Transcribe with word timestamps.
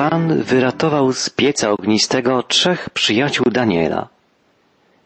Pan 0.00 0.42
wyratował 0.42 1.12
z 1.12 1.30
pieca 1.30 1.70
ognistego 1.70 2.42
trzech 2.42 2.90
przyjaciół 2.90 3.46
Daniela. 3.50 4.08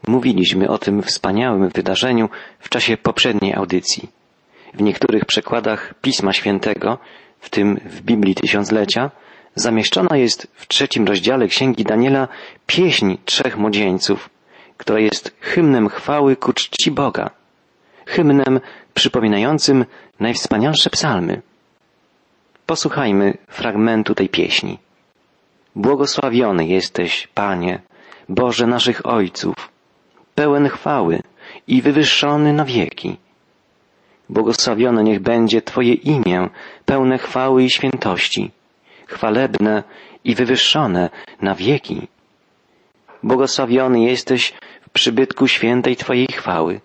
Mówiliśmy 0.06 0.68
o 0.68 0.78
tym 0.78 1.02
wspaniałym 1.02 1.68
wydarzeniu 1.68 2.28
w 2.58 2.68
czasie 2.68 2.96
poprzedniej 2.96 3.54
audycji. 3.54 4.08
W 4.75 4.83
niektórych 4.83 5.25
przekładach 5.25 5.94
Pisma 6.02 6.33
Świętego, 6.33 6.99
w 7.41 7.50
tym 7.50 7.80
w 7.84 8.02
Biblii 8.02 8.34
Tysiąclecia, 8.34 9.11
zamieszczona 9.54 10.16
jest 10.16 10.46
w 10.54 10.68
trzecim 10.68 11.07
rozdziale 11.07 11.49
Księgi 11.49 11.85
Daniela 11.85 12.29
pieśń 12.67 13.15
trzech 13.25 13.59
młodzieńców, 13.59 14.31
która 14.77 14.99
jest 14.99 15.37
hymnem 15.41 15.89
chwały 15.89 16.37
ku 16.37 16.53
czci 16.53 16.91
Boga, 16.91 17.31
hymnem 18.07 18.61
przypominającym 18.95 19.85
najwspanialsze 20.21 20.91
psalmy. 20.91 21.43
Posłuchajmy 22.67 23.37
fragmentu 23.49 24.15
tej 24.15 24.29
pieśni. 24.29 24.84
Błogosławiony 25.77 26.66
jesteś, 26.66 27.28
Panie, 27.34 27.82
Boże 28.28 28.66
naszych 28.66 29.06
Ojców, 29.06 29.55
pełen 30.34 30.69
chwały 30.69 31.20
i 31.66 31.82
wywyższony 31.82 32.52
na 32.52 32.65
wieki. 32.65 33.16
Błogosławione 34.29 35.05
niech 35.05 35.20
będzie 35.20 35.62
Twoje 35.62 35.95
imię, 35.95 36.48
pełne 36.84 37.18
chwały 37.18 37.62
i 37.65 37.70
świętości, 37.70 38.51
chwalebne 39.06 39.82
i 40.24 40.34
wywyższone 40.34 41.10
na 41.42 41.55
wieki. 41.55 42.09
Błogosławiony 43.23 44.01
jesteś 44.01 44.54
w 44.80 44.91
przybytku 44.91 45.48
świętej 45.48 45.96
Twojej 45.96 46.27
chwały, 46.27 46.80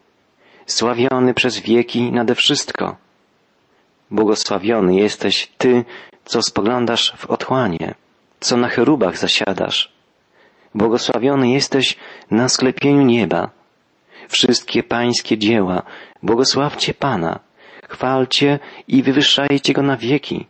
sławiony 0.65 1.33
przez 1.33 1.59
wieki 1.59 2.11
nade 2.11 2.35
wszystko. 2.35 2.95
Błogosławiony 4.11 4.95
jesteś 4.95 5.51
Ty, 5.57 5.85
co 6.25 6.41
spoglądasz 6.41 7.13
w 7.17 7.25
otchłanie, 7.25 7.95
co 8.39 8.57
na 8.57 8.69
cherubach 8.69 9.17
zasiadasz. 9.17 9.91
Błogosławiony 10.75 11.49
jesteś 11.49 11.97
na 12.31 12.49
sklepieniu 12.49 13.01
nieba. 13.01 13.49
Wszystkie 14.27 14.83
pańskie 14.83 15.37
dzieła, 15.37 15.81
błogosławcie 16.23 16.93
Pana, 16.93 17.39
chwalcie 17.89 18.59
i 18.87 19.03
wywyższajcie 19.03 19.73
Go 19.73 19.81
na 19.81 19.97
wieki. 19.97 20.45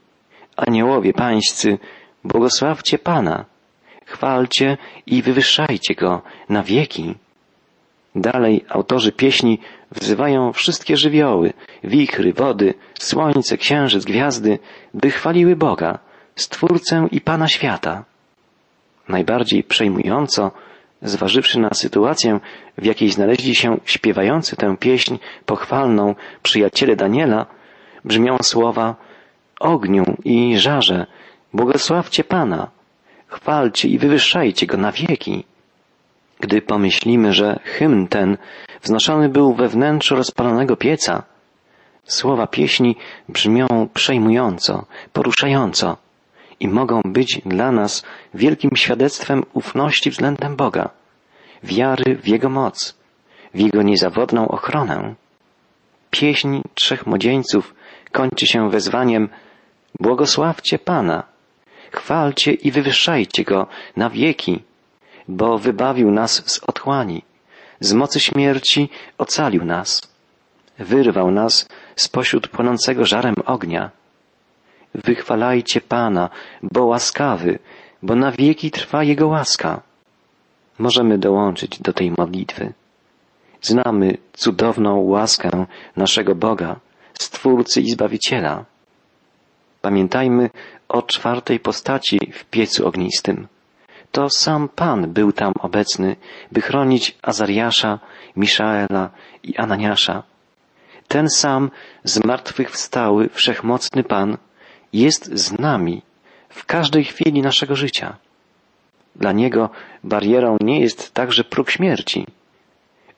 Aniołowie 0.57 1.13
pańscy, 1.13 1.77
błogosławcie 2.23 2.97
Pana, 2.97 3.45
chwalcie 4.05 4.77
i 5.07 5.21
wywyższajcie 5.21 5.95
Go 5.95 6.21
na 6.49 6.63
wieki. 6.63 7.15
Dalej 8.15 8.65
autorzy 8.69 9.11
pieśni 9.11 9.59
wzywają 9.91 10.53
wszystkie 10.53 10.97
żywioły, 10.97 11.53
wichry, 11.83 12.33
wody, 12.33 12.73
słońce, 12.99 13.57
księżyc, 13.57 14.05
gwiazdy, 14.05 14.59
by 14.93 15.11
chwaliły 15.11 15.55
Boga, 15.55 15.99
Stwórcę 16.39 17.07
i 17.11 17.21
Pana 17.21 17.47
świata. 17.47 18.03
Najbardziej 19.07 19.63
przejmująco, 19.63 20.51
zważywszy 21.01 21.59
na 21.59 21.69
sytuację, 21.73 22.39
w 22.77 22.85
jakiej 22.85 23.09
znaleźli 23.11 23.55
się 23.55 23.77
śpiewający 23.85 24.55
tę 24.55 24.77
pieśń 24.79 25.17
pochwalną 25.45 26.15
przyjaciele 26.43 26.95
Daniela, 26.95 27.45
brzmią 28.05 28.37
słowa 28.41 28.95
ogniu 29.59 30.03
i 30.23 30.57
żarze, 30.57 31.05
błogosławcie 31.53 32.23
Pana, 32.23 32.67
chwalcie 33.27 33.87
i 33.87 33.97
wywyższajcie 33.97 34.67
Go 34.67 34.77
na 34.77 34.91
wieki. 34.91 35.43
Gdy 36.39 36.61
pomyślimy, 36.61 37.33
że 37.33 37.59
hymn 37.63 38.07
ten 38.07 38.37
wznoszony 38.81 39.29
był 39.29 39.53
we 39.53 39.67
wnętrzu 39.67 40.15
rozpalonego 40.15 40.75
pieca, 40.77 41.23
słowa 42.03 42.47
pieśni 42.47 42.95
brzmią 43.29 43.67
przejmująco, 43.93 44.85
poruszająco 45.13 45.97
i 46.59 46.67
mogą 46.67 47.01
być 47.05 47.41
dla 47.45 47.71
nas 47.71 48.03
wielkim 48.33 48.71
świadectwem 48.75 49.43
ufności 49.53 50.09
względem 50.09 50.55
Boga, 50.55 50.89
wiary 51.63 52.15
w 52.15 52.27
Jego 52.27 52.49
moc, 52.49 52.97
w 53.53 53.59
Jego 53.59 53.81
niezawodną 53.81 54.47
ochronę. 54.47 55.15
Pieśń 56.11 56.61
trzech 56.73 57.07
młodzieńców 57.07 57.73
kończy 58.11 58.47
się 58.47 58.69
wezwaniem 58.69 59.29
Błogosławcie 59.99 60.79
Pana, 60.79 61.23
chwalcie 61.91 62.51
i 62.51 62.71
wywyższajcie 62.71 63.43
Go 63.43 63.67
na 63.95 64.09
wieki, 64.09 64.63
bo 65.27 65.57
wybawił 65.57 66.11
nas 66.11 66.51
z 66.51 66.59
otchłani, 66.67 67.23
z 67.79 67.93
mocy 67.93 68.19
śmierci 68.19 68.89
ocalił 69.17 69.65
nas, 69.65 70.01
wyrwał 70.79 71.31
nas 71.31 71.67
spośród 71.95 72.47
płonącego 72.47 73.05
żarem 73.05 73.35
ognia. 73.45 73.91
Wychwalajcie 74.93 75.81
Pana, 75.81 76.29
bo 76.63 76.85
łaskawy, 76.85 77.59
bo 78.03 78.15
na 78.15 78.31
wieki 78.31 78.71
trwa 78.71 79.03
Jego 79.03 79.27
łaska. 79.27 79.81
Możemy 80.79 81.17
dołączyć 81.17 81.79
do 81.79 81.93
tej 81.93 82.11
modlitwy. 82.17 82.73
Znamy 83.61 84.17
cudowną 84.33 84.99
łaskę 84.99 85.65
naszego 85.95 86.35
Boga, 86.35 86.79
Stwórcy 87.13 87.81
i 87.81 87.91
Zbawiciela. 87.91 88.65
Pamiętajmy 89.81 90.49
o 90.89 91.01
czwartej 91.01 91.59
postaci 91.59 92.19
w 92.33 92.45
piecu 92.45 92.87
ognistym. 92.87 93.47
To 94.11 94.29
sam 94.29 94.69
Pan 94.69 95.13
był 95.13 95.31
tam 95.31 95.53
obecny, 95.59 96.15
by 96.51 96.61
chronić 96.61 97.17
Azariasza, 97.21 97.99
Miszaela 98.35 99.09
i 99.43 99.57
Ananiasza. 99.57 100.23
Ten 101.07 101.29
sam 101.29 101.71
zmartwychwstały, 102.03 103.29
wszechmocny 103.29 104.03
Pan 104.03 104.37
jest 104.93 105.25
z 105.33 105.59
nami 105.59 106.01
w 106.49 106.65
każdej 106.65 107.03
chwili 107.03 107.41
naszego 107.41 107.75
życia. 107.75 108.17
Dla 109.15 109.31
Niego 109.31 109.69
barierą 110.03 110.57
nie 110.61 110.79
jest 110.79 111.13
także 111.13 111.43
próg 111.43 111.69
śmierci. 111.69 112.25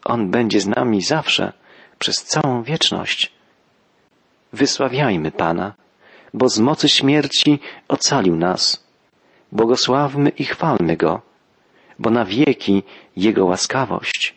On 0.06 0.32
będzie 0.32 0.60
z 0.60 0.68
nami 0.68 1.02
zawsze, 1.02 1.54
przez 2.00 2.24
całą 2.24 2.64
wieczność. 2.64 3.32
Wysławiajmy 4.54 5.32
Pana, 5.32 5.74
bo 6.34 6.50
z 6.50 6.60
mocy 6.60 6.90
śmierci 6.90 7.60
ocalił 7.88 8.36
nas. 8.36 8.84
Błogosławmy 9.52 10.30
i 10.30 10.44
chwalmy 10.46 10.98
Go, 10.98 11.22
bo 12.00 12.10
na 12.10 12.26
wieki 12.26 12.84
Jego 13.16 13.46
łaskawość. 13.46 14.36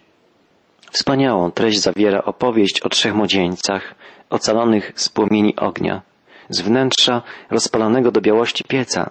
Wspaniałą 0.90 1.50
treść 1.50 1.80
zawiera 1.80 2.22
opowieść 2.22 2.80
o 2.80 2.88
trzech 2.88 3.14
młodzieńcach 3.14 3.94
ocalonych 4.30 4.92
z 4.96 5.08
płomieni 5.08 5.56
ognia, 5.56 6.02
z 6.48 6.60
wnętrza 6.60 7.22
rozpalonego 7.50 8.10
do 8.10 8.20
białości 8.20 8.64
pieca. 8.68 9.10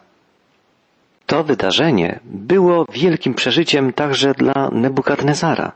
To 1.25 1.44
wydarzenie 1.44 2.19
było 2.23 2.85
wielkim 2.94 3.33
przeżyciem 3.33 3.94
także 3.94 4.33
dla 4.33 4.69
Nebukadnezara, 4.71 5.71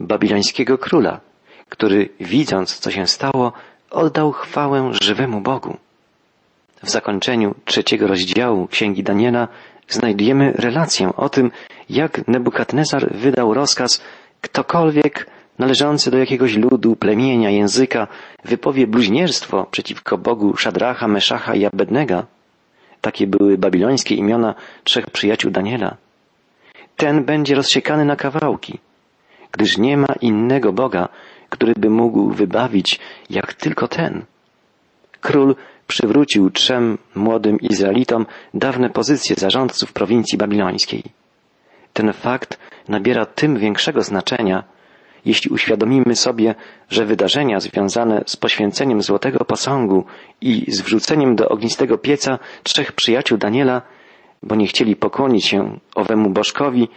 babilońskiego 0.00 0.78
króla, 0.78 1.20
który 1.68 2.08
widząc, 2.20 2.78
co 2.78 2.90
się 2.90 3.06
stało, 3.06 3.52
oddał 3.90 4.32
chwałę 4.32 4.90
żywemu 5.02 5.40
Bogu. 5.40 5.76
W 6.82 6.90
zakończeniu 6.90 7.54
trzeciego 7.64 8.06
rozdziału 8.06 8.66
Księgi 8.66 9.02
Daniela 9.02 9.48
znajdujemy 9.88 10.52
relację 10.52 11.16
o 11.16 11.28
tym, 11.28 11.50
jak 11.90 12.28
Nebukadnezar 12.28 13.14
wydał 13.14 13.54
rozkaz, 13.54 14.02
ktokolwiek 14.40 15.26
należący 15.60 16.10
do 16.10 16.18
jakiegoś 16.18 16.56
ludu, 16.56 16.96
plemienia, 16.96 17.50
języka 17.50 18.06
wypowie 18.44 18.86
bluźnierstwo 18.86 19.66
przeciwko 19.70 20.18
Bogu 20.18 20.56
Szadracha, 20.56 21.08
Meszacha 21.08 21.54
i 21.54 21.64
Abednego. 21.64 22.26
Takie 23.00 23.26
były 23.26 23.58
babilońskie 23.58 24.14
imiona 24.14 24.54
trzech 24.84 25.10
przyjaciół 25.10 25.50
Daniela. 25.50 25.96
Ten 26.96 27.24
będzie 27.24 27.54
rozsiekany 27.54 28.04
na 28.04 28.16
kawałki, 28.16 28.78
gdyż 29.52 29.78
nie 29.78 29.96
ma 29.96 30.14
innego 30.20 30.72
Boga, 30.72 31.08
który 31.48 31.72
by 31.76 31.90
mógł 31.90 32.30
wybawić 32.30 33.00
jak 33.30 33.54
tylko 33.54 33.88
ten. 33.88 34.24
Król 35.20 35.54
przywrócił 35.86 36.50
trzem 36.50 36.98
młodym 37.14 37.60
Izraelitom 37.60 38.26
dawne 38.54 38.90
pozycje 38.90 39.36
zarządców 39.36 39.92
prowincji 39.92 40.38
babilońskiej. 40.38 41.02
Ten 41.92 42.12
fakt 42.12 42.58
nabiera 42.88 43.26
tym 43.26 43.58
większego 43.58 44.02
znaczenia, 44.02 44.64
jeśli 45.24 45.50
uświadomimy 45.50 46.16
sobie, 46.16 46.54
że 46.88 47.04
wydarzenia 47.06 47.60
związane 47.60 48.22
z 48.26 48.36
poświęceniem 48.36 49.02
złotego 49.02 49.44
posągu 49.44 50.04
i 50.40 50.72
z 50.72 50.80
wrzuceniem 50.80 51.36
do 51.36 51.48
ognistego 51.48 51.98
pieca 51.98 52.38
trzech 52.62 52.92
przyjaciół 52.92 53.38
Daniela, 53.38 53.82
bo 54.42 54.54
nie 54.54 54.66
chcieli 54.66 54.96
pokłonić 54.96 55.46
się 55.46 55.78
owemu 55.94 56.30
bożkowi, 56.30 56.88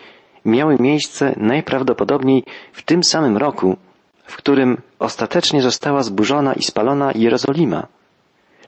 miały 0.46 0.78
miejsce 0.80 1.34
najprawdopodobniej 1.38 2.44
w 2.74 2.82
tym 2.82 3.04
samym 3.04 3.38
roku, 3.38 3.78
w 4.26 4.38
którym 4.38 4.82
ostatecznie 5.00 5.62
została 5.62 6.04
zburzona 6.04 6.54
i 6.54 6.64
spalona 6.64 7.12
Jerozolima, 7.16 7.88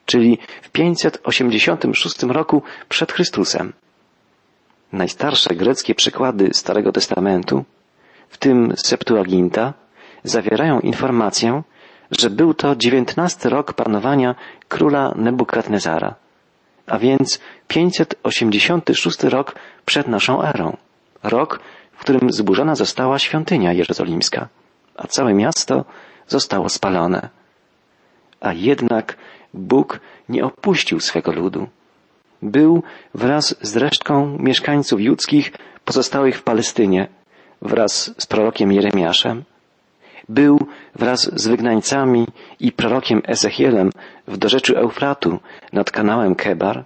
czyli 0.06 0.38
w 0.62 0.70
586 0.70 2.22
roku 2.22 2.62
przed 2.88 3.12
Chrystusem. 3.12 3.72
Najstarsze 4.92 5.54
greckie 5.54 5.94
przykłady 5.94 6.50
Starego 6.52 6.92
Testamentu 6.92 7.64
w 8.28 8.38
tym 8.38 8.72
Septuaginta, 8.76 9.74
zawierają 10.24 10.80
informację, 10.80 11.62
że 12.10 12.30
był 12.30 12.54
to 12.54 12.76
dziewiętnasty 12.76 13.48
rok 13.48 13.72
panowania 13.72 14.34
króla 14.68 15.12
Nebukadnezara, 15.16 16.14
a 16.86 16.98
więc 16.98 17.40
586 17.68 19.22
rok 19.22 19.54
przed 19.84 20.08
naszą 20.08 20.42
erą. 20.42 20.76
Rok, 21.22 21.60
w 21.92 22.00
którym 22.00 22.32
zburzona 22.32 22.74
została 22.74 23.18
świątynia 23.18 23.72
jerozolimska, 23.72 24.48
a 24.96 25.06
całe 25.06 25.34
miasto 25.34 25.84
zostało 26.26 26.68
spalone. 26.68 27.28
A 28.40 28.52
jednak 28.52 29.16
Bóg 29.54 30.00
nie 30.28 30.44
opuścił 30.44 31.00
swego 31.00 31.32
ludu. 31.32 31.68
Był 32.42 32.82
wraz 33.14 33.54
z 33.62 33.76
resztką 33.76 34.36
mieszkańców 34.40 35.00
judzkich 35.00 35.52
pozostałych 35.84 36.38
w 36.38 36.42
Palestynie, 36.42 37.08
wraz 37.62 38.14
z 38.18 38.26
prorokiem 38.26 38.72
Jeremiaszem. 38.72 39.44
Był 40.28 40.58
wraz 40.94 41.30
z 41.40 41.48
wygnańcami 41.48 42.26
i 42.60 42.72
prorokiem 42.72 43.22
Ezechielem 43.26 43.90
w 44.28 44.36
dorzeczu 44.36 44.76
Eufratu 44.76 45.38
nad 45.72 45.90
kanałem 45.90 46.34
Kebar. 46.34 46.84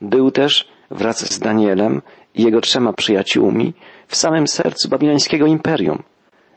Był 0.00 0.30
też 0.30 0.68
wraz 0.90 1.32
z 1.32 1.38
Danielem 1.38 2.02
i 2.34 2.42
jego 2.42 2.60
trzema 2.60 2.92
przyjaciółmi 2.92 3.72
w 4.08 4.16
samym 4.16 4.46
sercu 4.46 4.88
babilońskiego 4.88 5.46
imperium, 5.46 6.02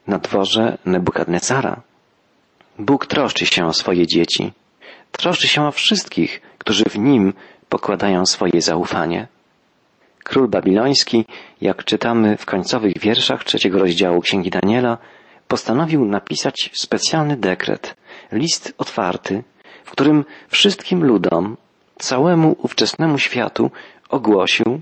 na 0.07 0.19
dworze 0.19 0.77
Nebukadnezara. 0.85 1.81
Bóg 2.79 3.05
troszczy 3.05 3.45
się 3.45 3.65
o 3.65 3.73
swoje 3.73 4.07
dzieci. 4.07 4.51
Troszczy 5.11 5.47
się 5.47 5.67
o 5.67 5.71
wszystkich, 5.71 6.41
którzy 6.57 6.83
w 6.83 6.97
Nim 6.97 7.33
pokładają 7.69 8.25
swoje 8.25 8.61
zaufanie. 8.61 9.27
Król 10.23 10.47
babiloński, 10.47 11.25
jak 11.61 11.83
czytamy 11.83 12.37
w 12.37 12.45
końcowych 12.45 12.99
wierszach 12.99 13.43
trzeciego 13.43 13.79
rozdziału 13.79 14.21
Księgi 14.21 14.49
Daniela, 14.49 14.97
postanowił 15.47 16.05
napisać 16.05 16.69
specjalny 16.73 17.37
dekret, 17.37 17.95
list 18.31 18.73
otwarty, 18.77 19.43
w 19.83 19.91
którym 19.91 20.25
wszystkim 20.47 21.03
ludom, 21.03 21.57
całemu 21.99 22.55
ówczesnemu 22.61 23.17
światu 23.17 23.71
ogłosił, 24.09 24.81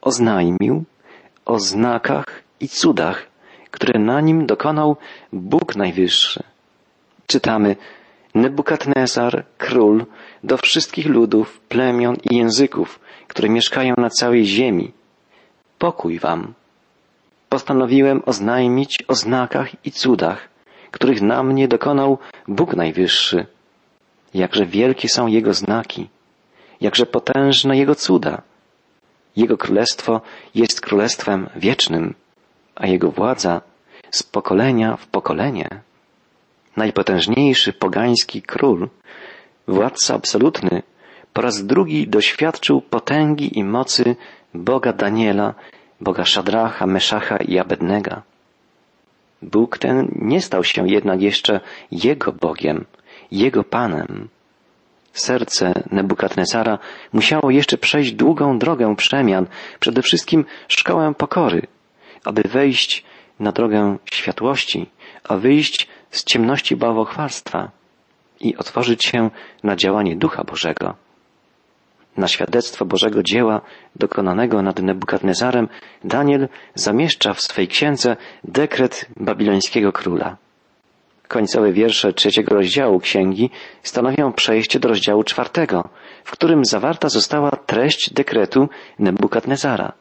oznajmił 0.00 0.84
o 1.44 1.58
znakach 1.58 2.42
i 2.60 2.68
cudach, 2.68 3.26
które 3.70 4.00
na 4.00 4.20
nim 4.20 4.46
dokonał 4.46 4.96
Bóg 5.32 5.76
Najwyższy. 5.76 6.42
Czytamy, 7.26 7.76
Nebukadnezar, 8.34 9.44
król, 9.58 10.06
do 10.44 10.56
wszystkich 10.56 11.06
ludów, 11.06 11.60
plemion 11.68 12.16
i 12.30 12.36
języków, 12.36 13.00
które 13.28 13.48
mieszkają 13.48 13.94
na 13.98 14.10
całej 14.10 14.44
ziemi. 14.44 14.92
Pokój 15.78 16.18
wam. 16.18 16.54
Postanowiłem 17.48 18.22
oznajmić 18.26 18.98
o 19.08 19.14
znakach 19.14 19.86
i 19.86 19.90
cudach, 19.90 20.48
których 20.90 21.22
na 21.22 21.42
mnie 21.42 21.68
dokonał 21.68 22.18
Bóg 22.48 22.74
Najwyższy. 22.74 23.46
Jakże 24.34 24.66
wielkie 24.66 25.08
są 25.08 25.26
Jego 25.26 25.54
znaki, 25.54 26.08
jakże 26.80 27.06
potężne 27.06 27.76
Jego 27.76 27.94
cuda. 27.94 28.42
Jego 29.36 29.58
królestwo 29.58 30.20
jest 30.54 30.80
królestwem 30.80 31.48
wiecznym, 31.56 32.14
a 32.74 32.86
Jego 32.86 33.10
władza 33.10 33.60
z 34.10 34.22
pokolenia 34.22 34.96
w 34.96 35.06
pokolenie. 35.06 35.68
Najpotężniejszy 36.76 37.72
pogański 37.72 38.42
król, 38.42 38.88
władca 39.68 40.14
absolutny, 40.14 40.82
po 41.32 41.42
raz 41.42 41.66
drugi 41.66 42.08
doświadczył 42.08 42.80
potęgi 42.80 43.58
i 43.58 43.64
mocy 43.64 44.16
Boga 44.54 44.92
Daniela, 44.92 45.54
Boga 46.00 46.24
Szadracha, 46.24 46.86
Meszacha 46.86 47.36
i 47.36 47.58
Abednego. 47.58 48.22
Bóg 49.42 49.78
ten 49.78 50.08
nie 50.16 50.40
stał 50.40 50.64
się 50.64 50.88
jednak 50.88 51.22
jeszcze 51.22 51.60
Jego 51.90 52.32
Bogiem, 52.32 52.84
Jego 53.30 53.64
Panem. 53.64 54.28
Serce 55.12 55.72
Nebukadnezara 55.90 56.78
musiało 57.12 57.50
jeszcze 57.50 57.78
przejść 57.78 58.12
długą 58.12 58.58
drogę 58.58 58.96
przemian, 58.96 59.46
przede 59.80 60.02
wszystkim 60.02 60.44
szkołę 60.68 61.14
pokory, 61.18 61.66
aby 62.24 62.42
wejść 62.42 63.04
na 63.40 63.52
drogę 63.52 63.96
światłości, 64.12 64.90
a 65.24 65.36
wyjść 65.36 65.88
z 66.10 66.24
ciemności 66.24 66.76
bałwochwalstwa 66.76 67.70
i 68.40 68.56
otworzyć 68.56 69.04
się 69.04 69.30
na 69.62 69.76
działanie 69.76 70.16
Ducha 70.16 70.44
Bożego. 70.44 70.94
Na 72.16 72.28
świadectwo 72.28 72.84
Bożego 72.84 73.22
dzieła 73.22 73.60
dokonanego 73.96 74.62
nad 74.62 74.82
Nebukadnezarem 74.82 75.68
Daniel 76.04 76.48
zamieszcza 76.74 77.34
w 77.34 77.40
swej 77.40 77.68
księdze 77.68 78.16
dekret 78.44 79.06
babilońskiego 79.16 79.92
króla. 79.92 80.36
Końcowe 81.28 81.72
wiersze 81.72 82.12
trzeciego 82.12 82.54
rozdziału 82.54 83.00
księgi 83.00 83.50
stanowią 83.82 84.32
przejście 84.32 84.80
do 84.80 84.88
rozdziału 84.88 85.24
czwartego, 85.24 85.88
w 86.24 86.30
którym 86.30 86.64
zawarta 86.64 87.08
została 87.08 87.50
treść 87.50 88.12
dekretu 88.12 88.68
Nebukadnezara. 88.98 89.92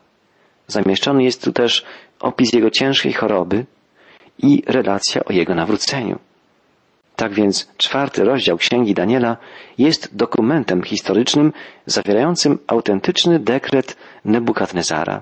Zamieszczony 0.67 1.23
jest 1.23 1.43
tu 1.43 1.51
też 1.51 1.85
opis 2.19 2.53
jego 2.53 2.69
ciężkiej 2.69 3.13
choroby 3.13 3.65
i 4.43 4.63
relacja 4.67 5.23
o 5.25 5.33
jego 5.33 5.55
nawróceniu. 5.55 6.19
Tak 7.15 7.33
więc 7.33 7.69
czwarty 7.77 8.23
rozdział 8.23 8.57
Księgi 8.57 8.93
Daniela 8.93 9.37
jest 9.77 10.15
dokumentem 10.15 10.83
historycznym 10.83 11.53
zawierającym 11.85 12.59
autentyczny 12.67 13.39
dekret 13.39 13.97
Nebukadnezara. 14.25 15.21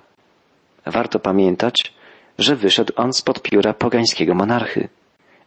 Warto 0.86 1.20
pamiętać, 1.20 1.94
że 2.40 2.56
wyszedł 2.56 2.94
on 2.96 3.14
spod 3.14 3.42
pióra 3.42 3.74
pogańskiego 3.74 4.36
monarchy, 4.36 4.90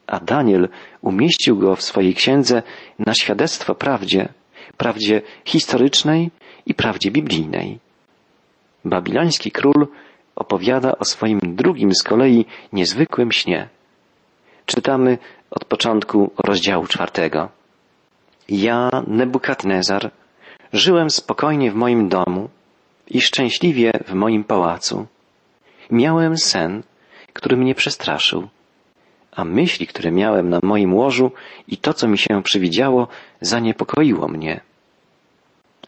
a 0.06 0.20
Daniel 0.20 0.69
umieścił 1.00 1.58
go 1.58 1.76
w 1.76 1.82
swojej 1.82 2.14
księdze 2.14 2.62
na 2.99 3.14
świadectwo 3.14 3.75
prawdzie, 3.75 4.28
prawdzie 4.76 5.22
historycznej 5.44 6.31
i 6.67 6.75
prawdzie 6.75 7.11
biblijnej. 7.11 7.78
Babiloński 8.84 9.50
król 9.50 9.87
opowiada 10.41 10.99
o 10.99 11.05
swoim 11.05 11.41
drugim 11.43 11.95
z 11.95 12.03
kolei 12.03 12.47
niezwykłym 12.73 13.33
śnie. 13.33 13.69
Czytamy 14.67 15.19
od 15.51 15.65
początku 15.65 16.31
rozdziału 16.45 16.87
czwartego. 16.87 17.49
Ja, 18.49 18.91
Nebukadnezar, 19.07 20.11
żyłem 20.73 21.11
spokojnie 21.11 21.71
w 21.71 21.75
moim 21.75 22.09
domu 22.09 22.49
i 23.09 23.21
szczęśliwie 23.21 23.93
w 24.07 24.13
moim 24.15 24.45
pałacu. 24.45 25.07
Miałem 25.91 26.39
sen, 26.39 26.83
który 27.33 27.57
mnie 27.57 27.75
przestraszył, 27.75 28.49
a 29.33 29.45
myśli, 29.45 29.87
które 29.87 30.13
miałem 30.13 30.49
na 30.49 30.61
moim 30.63 30.95
łożu 30.95 31.33
i 31.69 31.77
to, 31.77 31.95
co 31.95 32.09
mi 32.09 32.19
się 32.19 32.43
przywidziało, 32.43 33.09
zaniepokoiło 33.41 34.29
mnie. 34.29 34.61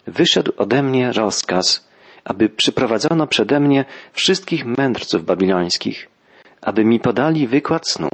Wyszedł 0.07 0.53
ode 0.57 0.83
mnie 0.83 1.13
rozkaz, 1.13 1.92
aby 2.25 2.49
przyprowadzono 2.49 3.27
przede 3.27 3.61
mnie 3.61 3.85
wszystkich 4.13 4.65
mędrców 4.67 5.25
babilońskich, 5.25 6.09
aby 6.61 6.85
mi 6.85 7.01
podali 7.01 7.47
wykład 7.47 7.89
snu. 7.89 8.11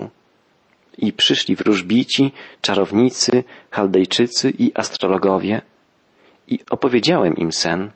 I 0.99 1.13
przyszli 1.13 1.57
wróżbici, 1.57 2.33
czarownicy, 2.61 3.45
chaldejczycy 3.71 4.51
i 4.59 4.73
astrologowie. 4.75 5.63
I 6.49 6.59
opowiedziałem 6.71 7.37
im 7.37 7.53
sen, 7.53 7.91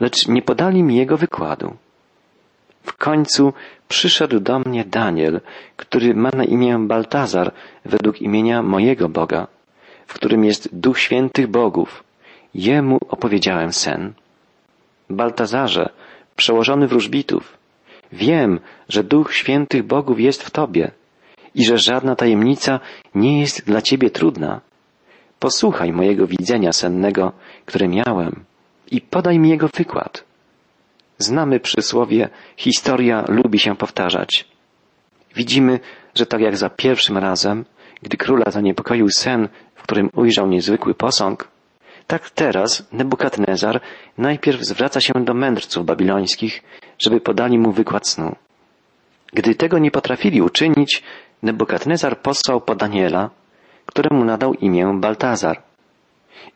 lecz 0.00 0.28
nie 0.28 0.42
podali 0.42 0.82
mi 0.82 0.96
jego 0.96 1.16
wykładu. 1.16 1.76
W 2.82 2.92
końcu 2.96 3.52
przyszedł 3.88 4.40
do 4.40 4.58
mnie 4.58 4.84
Daniel, 4.84 5.40
który 5.76 6.14
ma 6.14 6.30
na 6.30 6.44
imię 6.44 6.78
Baltazar 6.78 7.52
według 7.84 8.22
imienia 8.22 8.62
mojego 8.62 9.08
Boga, 9.08 9.46
w 10.06 10.14
którym 10.14 10.44
jest 10.44 10.68
Duch 10.72 10.98
Świętych 10.98 11.46
Bogów. 11.46 12.04
Jemu 12.54 12.98
opowiedziałem 13.08 13.72
sen. 13.72 14.12
Baltazarze, 15.10 15.88
przełożony 16.36 16.88
wróżbitów, 16.88 17.58
wiem, 18.12 18.60
że 18.88 19.04
Duch 19.04 19.34
Świętych 19.34 19.82
Bogów 19.82 20.20
jest 20.20 20.42
w 20.42 20.50
Tobie 20.50 20.90
i 21.54 21.64
że 21.64 21.78
żadna 21.78 22.16
tajemnica 22.16 22.80
nie 23.14 23.40
jest 23.40 23.66
dla 23.66 23.82
Ciebie 23.82 24.10
trudna. 24.10 24.60
Posłuchaj 25.38 25.92
mojego 25.92 26.26
widzenia 26.26 26.72
sennego, 26.72 27.32
które 27.66 27.88
miałem 27.88 28.44
i 28.90 29.00
podaj 29.00 29.38
mi 29.38 29.50
jego 29.50 29.68
wykład. 29.68 30.24
Znamy 31.18 31.60
przysłowie, 31.60 32.28
historia 32.56 33.24
lubi 33.28 33.58
się 33.58 33.76
powtarzać. 33.76 34.48
Widzimy, 35.36 35.80
że 36.14 36.26
tak 36.26 36.40
jak 36.40 36.56
za 36.56 36.70
pierwszym 36.70 37.18
razem, 37.18 37.64
gdy 38.02 38.16
króla 38.16 38.50
zaniepokoił 38.50 39.08
sen, 39.10 39.48
w 39.74 39.82
którym 39.82 40.10
ujrzał 40.14 40.48
niezwykły 40.48 40.94
posąg, 40.94 41.48
tak 42.08 42.30
teraz 42.30 42.88
Nebukadnezar 42.92 43.80
najpierw 44.18 44.60
zwraca 44.64 45.00
się 45.00 45.12
do 45.24 45.34
mędrców 45.34 45.86
babilońskich, 45.86 46.62
żeby 46.98 47.20
podali 47.20 47.58
mu 47.58 47.72
wykład 47.72 48.08
snu. 48.08 48.36
Gdy 49.32 49.54
tego 49.54 49.78
nie 49.78 49.90
potrafili 49.90 50.42
uczynić, 50.42 51.02
Nebukadnezar 51.42 52.18
posłał 52.18 52.60
po 52.60 52.74
Daniela, 52.74 53.30
któremu 53.86 54.24
nadał 54.24 54.54
imię 54.54 54.98
Baltazar. 55.00 55.62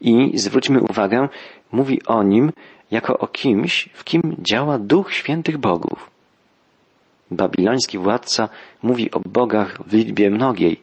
I 0.00 0.38
zwróćmy 0.38 0.80
uwagę, 0.80 1.28
mówi 1.72 2.02
o 2.06 2.22
nim 2.22 2.52
jako 2.90 3.18
o 3.18 3.26
kimś, 3.26 3.88
w 3.92 4.04
kim 4.04 4.36
działa 4.38 4.78
duch 4.78 5.12
świętych 5.12 5.58
bogów. 5.58 6.10
Babiloński 7.30 7.98
władca 7.98 8.48
mówi 8.82 9.10
o 9.10 9.20
bogach 9.20 9.78
w 9.86 9.92
liczbie 9.92 10.30
mnogiej. 10.30 10.80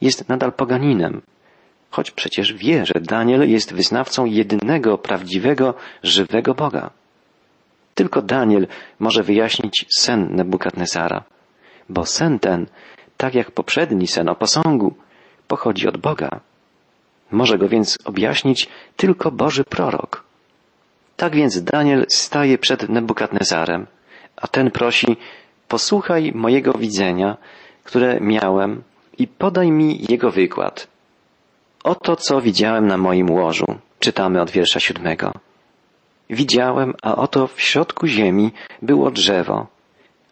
Jest 0.00 0.28
nadal 0.28 0.52
poganinem, 0.52 1.20
choć 1.90 2.10
przecież 2.10 2.52
wie, 2.54 2.86
że 2.86 3.00
Daniel 3.00 3.50
jest 3.50 3.74
wyznawcą 3.74 4.24
jedynego, 4.24 4.98
prawdziwego, 4.98 5.74
żywego 6.02 6.54
Boga. 6.54 6.90
Tylko 7.94 8.22
Daniel 8.22 8.66
może 8.98 9.22
wyjaśnić 9.22 9.86
sen 9.96 10.36
Nebukadnezara, 10.36 11.22
bo 11.88 12.06
sen 12.06 12.38
ten, 12.38 12.66
tak 13.16 13.34
jak 13.34 13.50
poprzedni 13.50 14.06
sen 14.06 14.28
o 14.28 14.34
posągu, 14.34 14.94
pochodzi 15.48 15.88
od 15.88 15.96
Boga. 15.96 16.40
Może 17.30 17.58
go 17.58 17.68
więc 17.68 17.98
objaśnić 18.04 18.68
tylko 18.96 19.30
Boży 19.30 19.64
prorok. 19.64 20.24
Tak 21.16 21.36
więc 21.36 21.62
Daniel 21.62 22.06
staje 22.08 22.58
przed 22.58 22.88
Nebukadnezarem, 22.88 23.86
a 24.36 24.48
ten 24.48 24.70
prosi, 24.70 25.16
posłuchaj 25.68 26.32
mojego 26.34 26.72
widzenia, 26.72 27.36
które 27.84 28.20
miałem 28.20 28.82
i 29.18 29.26
podaj 29.26 29.70
mi 29.70 30.06
jego 30.08 30.30
wykład. 30.30 30.88
Oto 31.84 32.16
co 32.16 32.40
widziałem 32.40 32.86
na 32.86 32.96
moim 32.96 33.30
łożu, 33.30 33.66
czytamy 33.98 34.40
od 34.40 34.50
wiersza 34.50 34.80
siódmego. 34.80 35.32
Widziałem, 36.30 36.94
a 37.02 37.16
oto 37.16 37.46
w 37.46 37.60
środku 37.60 38.06
ziemi 38.06 38.52
było 38.82 39.10
drzewo, 39.10 39.66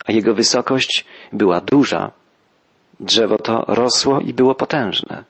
a 0.06 0.12
jego 0.12 0.34
wysokość 0.34 1.04
była 1.32 1.60
duża. 1.60 2.10
Drzewo 3.00 3.38
to 3.38 3.64
rosło 3.68 4.20
i 4.20 4.34
było 4.34 4.54
potężne. 4.54 5.24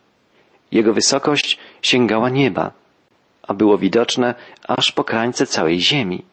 Jego 0.72 0.92
wysokość 0.92 1.58
sięgała 1.82 2.28
nieba, 2.28 2.70
a 3.42 3.54
było 3.54 3.78
widoczne 3.78 4.34
aż 4.68 4.92
po 4.92 5.04
krańce 5.04 5.46
całej 5.46 5.80
ziemi. 5.80 6.24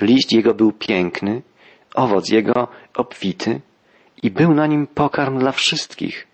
Liść 0.00 0.32
jego 0.32 0.54
był 0.54 0.72
piękny, 0.72 1.42
owoc 1.94 2.28
jego 2.28 2.68
obfity 2.96 3.60
i 4.22 4.30
był 4.30 4.54
na 4.54 4.66
nim 4.66 4.86
pokarm 4.86 5.38
dla 5.38 5.52
wszystkich. 5.52 6.26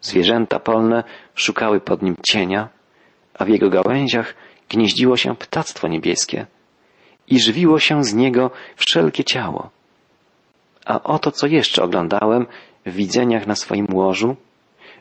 Zwierzęta 0.00 0.58
polne 0.58 1.04
szukały 1.34 1.80
pod 1.80 2.02
nim 2.02 2.16
cienia, 2.26 2.68
a 3.34 3.44
w 3.44 3.48
jego 3.48 3.70
gałęziach 3.70 4.34
gnieździło 4.68 5.16
się 5.16 5.36
ptactwo 5.36 5.88
niebieskie 5.88 6.46
i 7.28 7.40
żywiło 7.40 7.78
się 7.78 8.04
z 8.04 8.14
niego 8.14 8.50
wszelkie 8.76 9.24
ciało. 9.24 9.70
A 10.84 11.02
oto 11.02 11.30
co 11.30 11.46
jeszcze 11.46 11.82
oglądałem 11.82 12.46
w 12.86 12.92
widzeniach 12.92 13.46
na 13.46 13.54
swoim 13.54 13.86
łożu, 13.92 14.36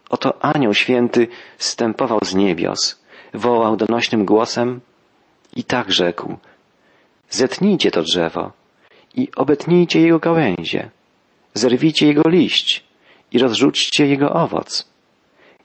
oto 0.10 0.44
anioł 0.44 0.74
święty 0.74 1.28
stępował 1.58 2.20
z 2.24 2.36
niebios, 2.36 3.02
wołał 3.34 3.78
donośnym 3.78 4.26
głosem 4.26 4.80
i 5.56 5.64
tak 5.64 5.92
rzekł, 5.92 6.38
zetnijcie 7.30 7.92
to 7.92 8.02
drzewo 8.02 8.52
i 9.16 9.28
obetnijcie 9.36 10.02
jego 10.02 10.20
gałęzie, 10.20 10.90
zerwijcie 11.54 12.08
jego 12.08 12.30
liść 12.30 12.87
i 13.32 13.40
rozrzućcie 13.40 14.08
jego 14.08 14.34
owoc. 14.34 14.88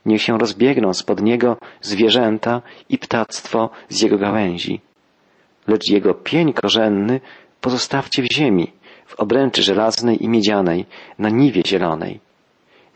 Niech 0.07 0.23
się 0.23 0.39
rozbiegną 0.39 0.95
spod 0.95 1.23
niego 1.23 1.57
zwierzęta 1.81 2.63
i 2.89 2.99
ptactwo 2.99 3.71
z 3.89 4.03
jego 4.03 4.19
gałęzi. 4.19 4.81
Lecz 5.67 5.89
jego 5.91 6.15
pień 6.15 6.53
korzenny 6.53 7.21
pozostawcie 7.61 8.23
w 8.23 8.33
ziemi, 8.33 8.73
w 9.07 9.15
obręczy 9.15 9.63
żelaznej 9.63 10.25
i 10.25 10.29
miedzianej, 10.29 10.87
na 11.19 11.29
niwie 11.29 11.63
zielonej. 11.67 12.21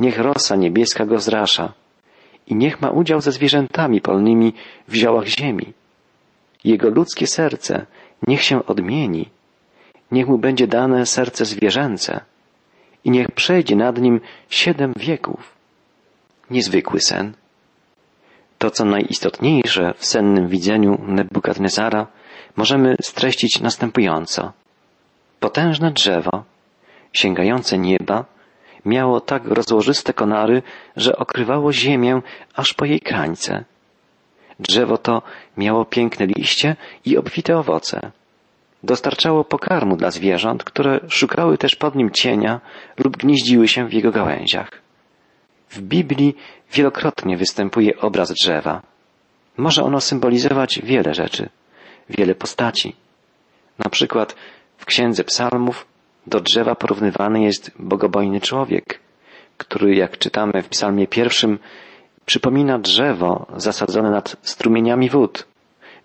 Niech 0.00 0.18
rosa 0.18 0.56
niebieska 0.56 1.06
go 1.06 1.18
zrasza 1.18 1.72
i 2.46 2.54
niech 2.54 2.80
ma 2.80 2.90
udział 2.90 3.20
ze 3.20 3.32
zwierzętami 3.32 4.00
polnymi 4.00 4.52
w 4.88 4.94
ziołach 4.94 5.26
ziemi. 5.26 5.72
Jego 6.64 6.90
ludzkie 6.90 7.26
serce 7.26 7.86
niech 8.26 8.42
się 8.42 8.66
odmieni, 8.66 9.28
niech 10.12 10.26
mu 10.28 10.38
będzie 10.38 10.66
dane 10.66 11.06
serce 11.06 11.44
zwierzęce 11.44 12.20
i 13.06 13.10
niech 13.10 13.30
przejdzie 13.30 13.76
nad 13.76 13.98
nim 13.98 14.20
siedem 14.50 14.92
wieków. 14.96 15.54
Niezwykły 16.50 17.00
sen. 17.00 17.34
To, 18.58 18.70
co 18.70 18.84
najistotniejsze 18.84 19.94
w 19.96 20.06
sennym 20.06 20.48
widzeniu 20.48 20.98
Nebukadnezara, 21.06 22.06
możemy 22.56 22.96
streścić 23.02 23.60
następująco. 23.60 24.52
Potężne 25.40 25.90
drzewo, 25.90 26.44
sięgające 27.12 27.78
nieba, 27.78 28.24
miało 28.84 29.20
tak 29.20 29.42
rozłożyste 29.44 30.12
konary, 30.12 30.62
że 30.96 31.16
okrywało 31.16 31.72
ziemię 31.72 32.20
aż 32.54 32.72
po 32.72 32.84
jej 32.84 33.00
krańce. 33.00 33.64
Drzewo 34.60 34.98
to 34.98 35.22
miało 35.56 35.84
piękne 35.84 36.26
liście 36.26 36.76
i 37.04 37.16
obfite 37.16 37.58
owoce. 37.58 38.10
Dostarczało 38.86 39.44
pokarmu 39.44 39.96
dla 39.96 40.10
zwierząt, 40.10 40.64
które 40.64 41.00
szukały 41.08 41.58
też 41.58 41.76
pod 41.76 41.94
nim 41.94 42.10
cienia 42.10 42.60
lub 43.04 43.16
gnieździły 43.16 43.68
się 43.68 43.88
w 43.88 43.92
jego 43.92 44.10
gałęziach. 44.10 44.70
W 45.70 45.80
Biblii 45.80 46.36
wielokrotnie 46.72 47.36
występuje 47.36 47.98
obraz 48.00 48.32
drzewa. 48.32 48.82
Może 49.56 49.82
ono 49.82 50.00
symbolizować 50.00 50.80
wiele 50.84 51.14
rzeczy, 51.14 51.48
wiele 52.10 52.34
postaci. 52.34 52.96
Na 53.78 53.90
przykład 53.90 54.36
w 54.76 54.84
Księdze 54.84 55.24
Psalmów 55.24 55.86
do 56.26 56.40
drzewa 56.40 56.74
porównywany 56.74 57.42
jest 57.42 57.70
bogobojny 57.78 58.40
człowiek, 58.40 59.00
który, 59.56 59.94
jak 59.94 60.18
czytamy 60.18 60.62
w 60.62 60.68
Psalmie 60.68 61.06
pierwszym, 61.06 61.58
przypomina 62.26 62.78
drzewo 62.78 63.46
zasadzone 63.56 64.10
nad 64.10 64.36
strumieniami 64.42 65.10
wód, 65.10 65.46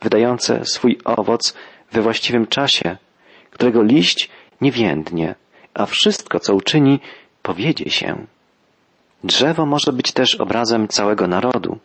wydające 0.02 0.66
swój 0.66 1.00
owoc 1.06 1.54
we 1.92 2.02
właściwym 2.02 2.48
czasie, 2.48 2.98
którego 3.52 3.84
liść 3.84 4.30
nie 4.62 4.72
więdnie, 4.72 5.36
a 5.74 5.86
wszystko, 5.86 6.40
co 6.40 6.56
uczyni, 6.56 7.00
powiedzie 7.42 7.90
się. 7.90 8.26
Drzewo 9.24 9.66
może 9.66 9.94
być 9.94 10.12
też 10.12 10.36
obrazem 10.36 10.88
całego 10.88 11.28
narodu. 11.28 11.78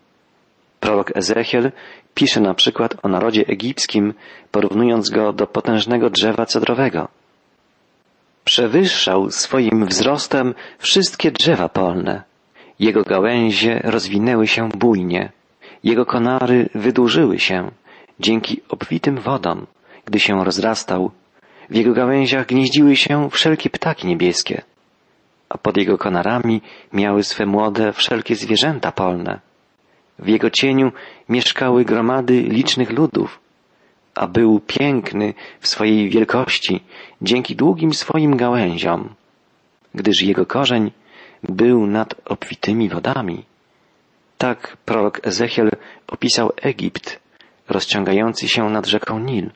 Prorok 0.80 1.16
Ezechiel 1.16 1.72
pisze 2.14 2.40
na 2.40 2.54
przykład 2.54 2.94
o 3.02 3.08
narodzie 3.08 3.46
egipskim, 3.46 4.14
porównując 4.50 5.10
go 5.10 5.32
do 5.32 5.46
potężnego 5.46 6.10
drzewa 6.10 6.46
cedrowego. 6.46 7.08
Przewyższał 8.44 9.30
swoim 9.30 9.86
wzrostem 9.86 10.54
wszystkie 10.78 11.30
drzewa 11.30 11.68
polne. 11.68 12.22
Jego 12.78 13.02
gałęzie 13.02 13.80
rozwinęły 13.84 14.46
się 14.46 14.68
bujnie. 14.68 15.32
Jego 15.84 16.06
konary 16.06 16.68
wydłużyły 16.74 17.38
się 17.38 17.70
dzięki 18.20 18.60
obfitym 18.68 19.20
wodom, 19.20 19.66
gdy 20.06 20.20
się 20.20 20.44
rozrastał. 20.44 21.10
W 21.70 21.74
jego 21.76 21.92
gałęziach 21.92 22.46
gnieździły 22.46 22.96
się 22.96 23.30
wszelkie 23.30 23.70
ptaki 23.70 24.06
niebieskie, 24.06 24.62
a 25.48 25.58
pod 25.58 25.76
jego 25.76 25.98
konarami 25.98 26.62
miały 26.92 27.22
swe 27.22 27.46
młode 27.46 27.92
wszelkie 27.92 28.34
zwierzęta 28.36 28.92
polne. 28.92 29.40
W 30.18 30.28
jego 30.28 30.50
cieniu 30.50 30.92
mieszkały 31.28 31.84
gromady 31.84 32.42
licznych 32.42 32.90
ludów, 32.90 33.40
a 34.14 34.26
był 34.26 34.60
piękny 34.60 35.34
w 35.60 35.68
swojej 35.68 36.10
wielkości 36.10 36.80
dzięki 37.22 37.56
długim 37.56 37.94
swoim 37.94 38.36
gałęziom, 38.36 39.14
gdyż 39.94 40.22
jego 40.22 40.46
korzeń 40.46 40.92
był 41.42 41.86
nad 41.86 42.14
obfitymi 42.24 42.88
wodami. 42.88 43.44
Tak 44.38 44.76
prorok 44.84 45.26
Ezechiel 45.26 45.70
opisał 46.06 46.52
Egipt, 46.62 47.20
rozciągający 47.68 48.48
się 48.48 48.70
nad 48.70 48.86
rzeką 48.86 49.18
Nil, 49.18 49.50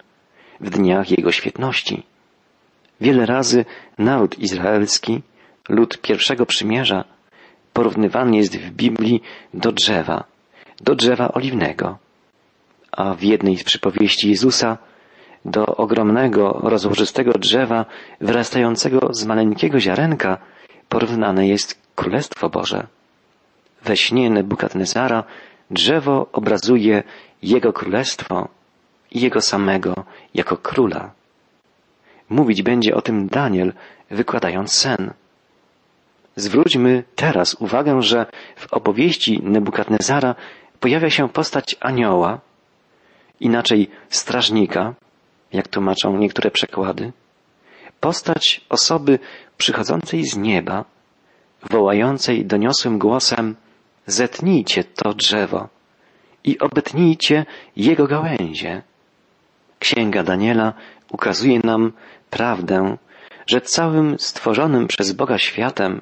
w 0.61 0.71
dniach 0.71 1.11
jego 1.11 1.33
świetności. 1.33 2.03
Wiele 3.01 3.27
razy 3.27 3.65
naród 3.99 4.39
izraelski, 4.39 5.23
lud 5.69 5.99
pierwszego 5.99 6.47
przymierza, 6.47 7.05
porównywany 7.73 8.37
jest 8.37 8.57
w 8.57 8.71
Biblii 8.71 9.23
do 9.55 9.73
drzewa, 9.73 10.25
do 10.81 10.95
drzewa 10.95 11.33
oliwnego 11.33 11.99
a 12.93 13.15
w 13.15 13.23
jednej 13.23 13.57
z 13.57 13.65
przypowieści 13.65 14.29
Jezusa 14.31 14.79
do 15.45 15.67
ogromnego, 15.67 16.61
rozłożystego 16.63 17.33
drzewa 17.33 17.85
wyrastającego 18.21 19.15
z 19.15 19.25
maleńkiego 19.25 19.81
ziarenka 19.81 20.39
porównane 20.89 21.49
jest 21.49 21.81
Królestwo 21.95 22.49
Boże. 22.49 22.87
We 23.85 23.97
śnie 23.97 24.31
Nebukadnezara 24.31 25.25
drzewo 25.71 26.27
obrazuje 26.33 27.03
Jego 27.43 27.73
Królestwo 27.73 28.49
i 29.11 29.21
Jego 29.21 29.41
samego 29.41 30.05
jako 30.35 30.57
Króla. 30.57 31.11
Mówić 32.29 32.63
będzie 32.63 32.95
o 32.95 33.03
tym 33.03 33.27
Daniel, 33.27 33.73
wykładając 34.11 34.73
sen. 34.75 35.13
Zwróćmy 36.37 37.05
teraz 37.15 37.55
uwagę, 37.55 38.03
że 38.03 38.27
w 38.57 38.73
opowieści 38.73 39.41
Nebukadnezara 39.43 40.35
pojawia 40.81 41.11
się 41.11 41.29
postać 41.29 41.77
anioła, 41.81 42.41
inaczej 43.41 43.91
strażnika, 44.09 44.95
jak 45.53 45.69
tłumaczą 45.69 46.17
niektóre 46.17 46.51
przekłady, 46.51 47.13
postać 48.01 48.61
osoby 48.69 49.19
przychodzącej 49.57 50.25
z 50.25 50.37
nieba, 50.37 50.85
wołającej 51.71 52.47
doniosłym 52.47 52.99
głosem 52.99 53.57
zetnijcie 54.07 54.85
to 54.85 55.15
drzewo 55.15 55.69
i 56.45 56.59
obetnijcie 56.59 57.47
jego 57.77 58.07
gałęzie. 58.07 58.83
Księga 59.81 60.23
Daniela 60.23 60.73
ukazuje 61.11 61.61
nam 61.65 61.93
prawdę, 62.31 62.97
że 63.47 63.61
całym 63.61 64.19
stworzonym 64.19 64.87
przez 64.87 65.13
Boga 65.13 65.39
światem 65.39 66.01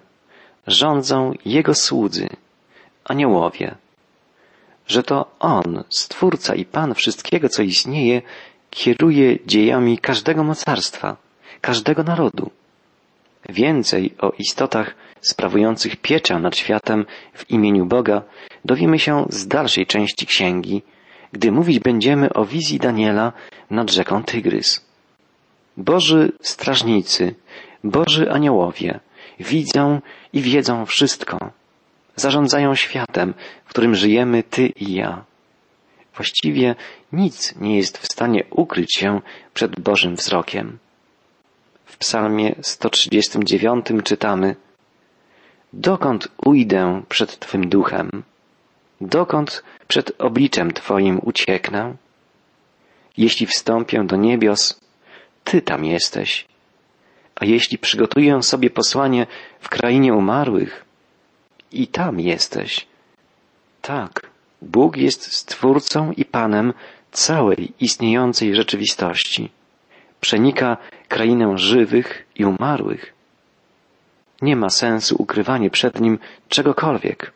rządzą 0.66 1.32
Jego 1.44 1.74
słudzy, 1.74 2.28
aniołowie. 3.04 3.74
że 4.86 5.02
to 5.02 5.30
On, 5.40 5.84
Stwórca 5.88 6.54
i 6.54 6.64
Pan 6.64 6.94
wszystkiego, 6.94 7.48
co 7.48 7.62
istnieje, 7.62 8.22
kieruje 8.70 9.38
dziejami 9.46 9.98
każdego 9.98 10.44
mocarstwa, 10.44 11.16
każdego 11.60 12.02
narodu. 12.02 12.50
Więcej 13.48 14.14
o 14.20 14.32
istotach 14.38 14.94
sprawujących 15.20 15.96
pieczę 15.96 16.38
nad 16.38 16.56
światem 16.56 17.06
w 17.34 17.50
imieniu 17.50 17.86
Boga 17.86 18.22
dowiemy 18.64 18.98
się 18.98 19.26
z 19.28 19.48
dalszej 19.48 19.86
części 19.86 20.26
księgi, 20.26 20.82
gdy 21.32 21.52
mówić 21.52 21.78
będziemy 21.78 22.32
o 22.32 22.44
wizji 22.44 22.78
Daniela 22.78 23.32
nad 23.70 23.90
rzeką 23.90 24.22
Tygrys. 24.24 24.84
Boży 25.76 26.32
strażnicy, 26.42 27.34
Boży 27.84 28.32
aniołowie 28.32 29.00
widzą 29.40 30.00
i 30.32 30.42
wiedzą 30.42 30.86
wszystko. 30.86 31.38
Zarządzają 32.16 32.74
światem, 32.74 33.34
w 33.64 33.68
którym 33.68 33.94
żyjemy 33.94 34.42
Ty 34.42 34.66
i 34.66 34.92
ja. 34.92 35.24
Właściwie 36.14 36.74
nic 37.12 37.54
nie 37.60 37.76
jest 37.76 37.98
w 37.98 38.12
stanie 38.12 38.44
ukryć 38.50 38.94
się 38.96 39.20
przed 39.54 39.80
Bożym 39.80 40.16
wzrokiem. 40.16 40.78
W 41.84 41.96
psalmie 41.96 42.54
139 42.62 43.86
czytamy 44.04 44.56
Dokąd 45.72 46.28
ujdę 46.44 47.02
przed 47.08 47.38
Twym 47.38 47.68
duchem? 47.68 48.22
Dokąd 49.00 49.62
przed 49.88 50.12
obliczem 50.18 50.72
Twoim 50.72 51.20
ucieknę? 51.22 51.94
Jeśli 53.16 53.46
wstąpię 53.46 54.04
do 54.04 54.16
niebios, 54.16 54.80
Ty 55.44 55.62
tam 55.62 55.84
jesteś. 55.84 56.46
A 57.34 57.44
jeśli 57.44 57.78
przygotuję 57.78 58.42
sobie 58.42 58.70
posłanie 58.70 59.26
w 59.60 59.68
krainie 59.68 60.14
umarłych, 60.14 60.88
i 61.72 61.86
tam 61.86 62.20
jesteś. 62.20 62.86
Tak, 63.82 64.30
Bóg 64.62 64.96
jest 64.96 65.32
Stwórcą 65.32 66.12
i 66.12 66.24
Panem 66.24 66.72
całej 67.12 67.72
istniejącej 67.80 68.54
rzeczywistości. 68.54 69.50
Przenika 70.20 70.76
krainę 71.08 71.58
żywych 71.58 72.26
i 72.36 72.44
umarłych. 72.44 73.14
Nie 74.42 74.56
ma 74.56 74.70
sensu 74.70 75.16
ukrywanie 75.18 75.70
przed 75.70 76.00
Nim 76.00 76.18
czegokolwiek. 76.48 77.32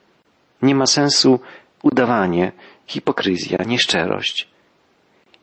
Nie 0.62 0.74
ma 0.74 0.86
sensu 0.86 1.40
udawanie, 1.82 2.52
hipokryzja, 2.86 3.58
nieszczerość. 3.66 4.48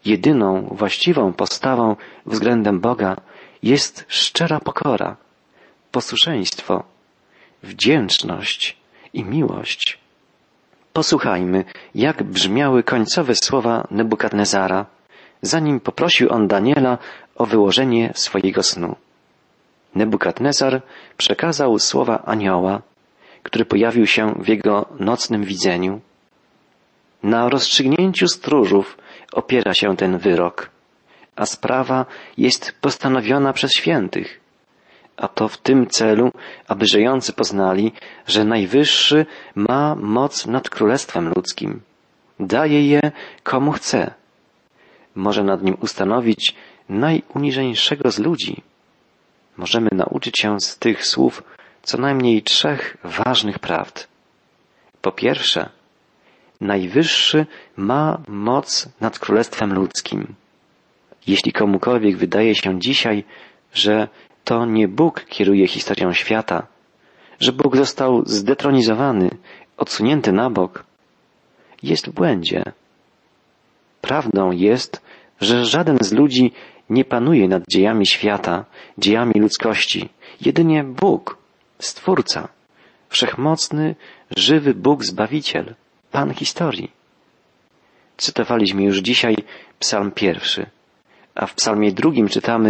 Jedyną 0.05 0.67
właściwą 0.71 1.33
postawą 1.33 1.95
względem 2.25 2.79
Boga 2.79 3.15
jest 3.63 4.05
szczera 4.07 4.59
pokora, 4.59 5.17
posłuszeństwo, 5.91 6.83
wdzięczność 7.63 8.77
i 9.13 9.23
miłość. 9.23 9.99
Posłuchajmy, 10.93 11.63
jak 11.95 12.23
brzmiały 12.23 12.83
końcowe 12.83 13.33
słowa 13.35 13.87
Nebukadnezara, 13.91 14.85
zanim 15.41 15.79
poprosił 15.79 16.33
on 16.33 16.47
Daniela 16.47 16.97
o 17.35 17.45
wyłożenie 17.45 18.11
swojego 18.15 18.63
snu. 18.63 18.95
Nebukadnezar 19.95 20.81
przekazał 21.17 21.79
słowa 21.79 22.23
anioła, 22.25 22.81
który 23.49 23.65
pojawił 23.65 24.07
się 24.07 24.33
w 24.39 24.47
jego 24.47 24.85
nocnym 24.99 25.43
widzeniu. 25.43 26.01
Na 27.23 27.49
rozstrzygnięciu 27.49 28.27
stróżów 28.27 28.97
opiera 29.33 29.73
się 29.73 29.97
ten 29.97 30.17
wyrok, 30.17 30.69
a 31.35 31.45
sprawa 31.45 32.05
jest 32.37 32.75
postanowiona 32.81 33.53
przez 33.53 33.71
świętych, 33.71 34.39
a 35.17 35.27
to 35.27 35.47
w 35.47 35.57
tym 35.57 35.87
celu, 35.87 36.31
aby 36.67 36.85
żyjący 36.85 37.33
poznali, 37.33 37.91
że 38.27 38.43
Najwyższy 38.43 39.25
ma 39.55 39.95
moc 39.95 40.45
nad 40.45 40.69
Królestwem 40.69 41.29
Ludzkim. 41.35 41.81
Daje 42.39 42.87
je 42.87 43.01
komu 43.43 43.71
chce. 43.71 44.13
Może 45.15 45.43
nad 45.43 45.63
nim 45.63 45.77
ustanowić 45.81 46.55
najuniżeńszego 46.89 48.11
z 48.11 48.19
ludzi. 48.19 48.61
Możemy 49.57 49.89
nauczyć 49.91 50.39
się 50.39 50.59
z 50.59 50.77
tych 50.77 51.05
słów 51.05 51.43
co 51.83 51.97
najmniej 51.97 52.43
trzech 52.43 52.97
ważnych 53.03 53.59
prawd. 53.59 54.07
Po 55.01 55.11
pierwsze, 55.11 55.69
Najwyższy 56.61 57.45
ma 57.77 58.21
moc 58.27 58.89
nad 59.01 59.19
Królestwem 59.19 59.73
Ludzkim. 59.73 60.35
Jeśli 61.27 61.51
komukolwiek 61.51 62.17
wydaje 62.17 62.55
się 62.55 62.79
dzisiaj, 62.79 63.23
że 63.73 64.07
to 64.43 64.65
nie 64.65 64.87
Bóg 64.87 65.25
kieruje 65.25 65.67
historią 65.67 66.13
świata, 66.13 66.67
że 67.39 67.51
Bóg 67.51 67.77
został 67.77 68.23
zdetronizowany, 68.25 69.29
odsunięty 69.77 70.31
na 70.31 70.49
bok, 70.49 70.83
jest 71.83 72.07
w 72.07 72.13
błędzie. 72.13 72.63
Prawdą 74.01 74.51
jest, 74.51 75.01
że 75.41 75.65
żaden 75.65 75.97
z 76.01 76.13
ludzi 76.13 76.51
nie 76.89 77.05
panuje 77.05 77.47
nad 77.47 77.63
dziejami 77.69 78.05
świata, 78.05 78.65
dziejami 78.97 79.33
ludzkości. 79.35 80.09
Jedynie 80.41 80.83
Bóg, 80.83 81.37
Stwórca, 81.81 82.47
wszechmocny, 83.09 83.95
żywy 84.37 84.73
Bóg 84.73 85.03
Zbawiciel, 85.03 85.75
Pan 86.11 86.33
historii. 86.33 86.91
Cytowaliśmy 88.17 88.83
już 88.83 88.97
dzisiaj 88.97 89.35
psalm 89.79 90.11
pierwszy, 90.11 90.65
a 91.35 91.45
w 91.45 91.53
psalmie 91.53 91.91
drugim 91.91 92.27
czytamy 92.27 92.69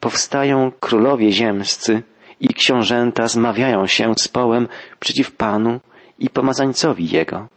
powstają 0.00 0.72
królowie 0.80 1.32
ziemscy 1.32 2.02
i 2.40 2.48
książęta 2.48 3.28
zmawiają 3.28 3.86
się 3.86 4.14
z 4.18 4.28
połem 4.28 4.68
przeciw 5.00 5.32
Panu 5.32 5.80
i 6.18 6.30
pomazańcowi 6.30 7.08
Jego. 7.08 7.48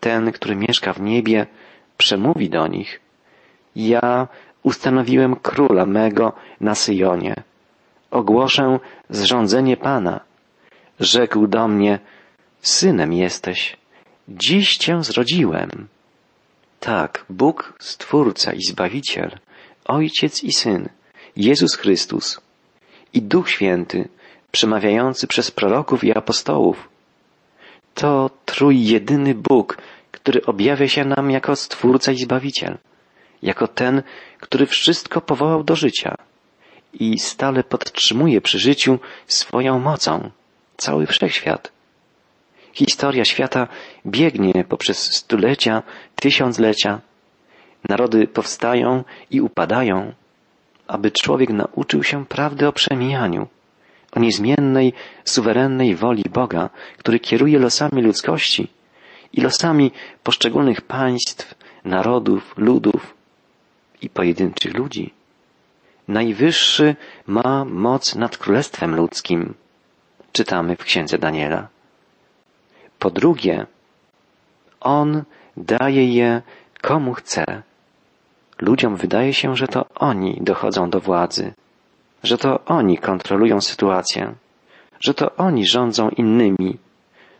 Ten, 0.00 0.32
który 0.32 0.56
mieszka 0.56 0.92
w 0.92 1.00
niebie, 1.00 1.46
przemówi 1.96 2.50
do 2.50 2.66
nich. 2.66 3.00
Ja 3.76 4.28
ustanowiłem 4.62 5.36
króla 5.36 5.86
mego 5.86 6.32
na 6.60 6.74
Syjonie. 6.74 7.34
Ogłoszę 8.12 8.78
zrządzenie 9.10 9.76
Pana. 9.76 10.20
Rzekł 11.00 11.46
do 11.46 11.68
mnie, 11.68 11.98
synem 12.60 13.12
jesteś. 13.12 13.76
Dziś 14.28 14.76
cię 14.76 15.04
zrodziłem. 15.04 15.88
Tak, 16.80 17.24
Bóg, 17.30 17.74
Stwórca 17.78 18.52
i 18.52 18.62
Zbawiciel, 18.62 19.38
Ojciec 19.84 20.44
i 20.44 20.52
Syn, 20.52 20.88
Jezus 21.36 21.74
Chrystus 21.76 22.40
i 23.14 23.22
Duch 23.22 23.50
Święty, 23.50 24.08
przemawiający 24.50 25.26
przez 25.26 25.50
proroków 25.50 26.04
i 26.04 26.16
apostołów. 26.16 26.88
To 27.94 28.30
trójjedyny 28.44 29.34
Bóg, 29.34 29.78
który 30.10 30.46
objawia 30.46 30.88
się 30.88 31.04
nam 31.04 31.30
jako 31.30 31.56
Stwórca 31.56 32.12
i 32.12 32.18
Zbawiciel, 32.18 32.78
jako 33.42 33.68
ten, 33.68 34.02
który 34.40 34.66
wszystko 34.66 35.20
powołał 35.20 35.64
do 35.64 35.76
życia 35.76 36.16
i 36.92 37.18
stale 37.18 37.64
podtrzymuje 37.64 38.40
przy 38.40 38.58
życiu 38.58 38.98
swoją 39.26 39.78
mocą 39.78 40.30
cały 40.76 41.06
wszechświat. 41.06 41.72
Historia 42.72 43.24
świata 43.24 43.68
biegnie 44.06 44.64
poprzez 44.68 44.98
stulecia, 45.16 45.82
tysiąclecia. 46.16 47.00
Narody 47.88 48.26
powstają 48.26 49.04
i 49.30 49.40
upadają, 49.40 50.12
aby 50.86 51.10
człowiek 51.10 51.50
nauczył 51.50 52.02
się 52.02 52.26
prawdy 52.26 52.68
o 52.68 52.72
przemijaniu, 52.72 53.48
o 54.12 54.20
niezmiennej, 54.20 54.92
suwerennej 55.24 55.94
woli 55.96 56.24
Boga, 56.30 56.70
który 56.98 57.20
kieruje 57.20 57.58
losami 57.58 58.02
ludzkości 58.02 58.68
i 59.32 59.40
losami 59.40 59.92
poszczególnych 60.22 60.80
państw, 60.80 61.54
narodów, 61.84 62.54
ludów 62.56 63.14
i 64.02 64.10
pojedynczych 64.10 64.74
ludzi. 64.74 65.21
Najwyższy 66.12 66.96
ma 67.26 67.64
moc 67.64 68.14
nad 68.14 68.38
królestwem 68.38 68.96
ludzkim, 68.96 69.54
czytamy 70.32 70.76
w 70.76 70.84
księdze 70.84 71.18
Daniela. 71.18 71.68
Po 72.98 73.10
drugie, 73.10 73.66
on 74.80 75.22
daje 75.56 76.04
je 76.14 76.42
komu 76.82 77.14
chce. 77.14 77.62
Ludziom 78.60 78.96
wydaje 78.96 79.34
się, 79.34 79.56
że 79.56 79.68
to 79.68 79.86
oni 79.94 80.38
dochodzą 80.40 80.90
do 80.90 81.00
władzy, 81.00 81.52
że 82.22 82.38
to 82.38 82.64
oni 82.64 82.98
kontrolują 82.98 83.60
sytuację, 83.60 84.34
że 85.00 85.14
to 85.14 85.36
oni 85.36 85.66
rządzą 85.66 86.08
innymi, 86.08 86.78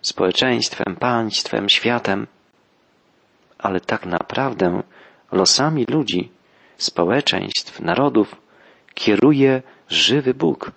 społeczeństwem, 0.02 0.96
państwem, 0.96 1.68
światem. 1.68 2.26
Ale 3.58 3.80
tak 3.80 4.06
naprawdę 4.06 4.82
losami 5.32 5.84
ludzi, 5.84 6.30
społeczeństw, 6.76 7.80
narodów 7.80 8.41
kieruje 8.94 9.62
żywy 9.88 10.34
Bóg. 10.34 10.72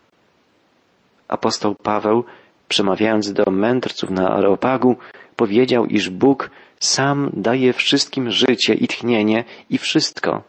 Apostoł 1.28 1.76
Paweł, 1.76 2.24
przemawiając 2.68 3.34
do 3.34 3.52
mędrców 3.52 4.10
na 4.10 4.30
Areopagu, 4.30 4.96
powiedział, 5.36 5.86
iż 5.86 6.10
Bóg 6.10 6.50
sam 6.80 7.30
daje 7.34 7.74
wszystkim 7.74 8.32
życie 8.32 8.74
i 8.74 8.88
tchnienie 8.88 9.44
i 9.70 9.78
wszystko. 9.78 10.44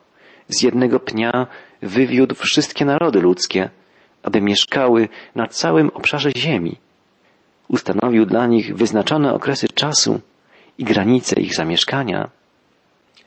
Z 0.48 0.62
jednego 0.62 1.00
pnia 1.00 1.46
wywiódł 1.82 2.34
wszystkie 2.34 2.84
narody 2.84 3.20
ludzkie, 3.20 3.70
aby 4.22 4.40
mieszkały 4.40 5.08
na 5.34 5.46
całym 5.46 5.90
obszarze 5.94 6.30
ziemi. 6.36 6.76
Ustanowił 7.68 8.26
dla 8.26 8.46
nich 8.46 8.76
wyznaczone 8.76 9.34
okresy 9.34 9.68
czasu 9.68 10.20
i 10.78 10.84
granice 10.84 11.40
ich 11.40 11.54
zamieszkania. 11.54 12.30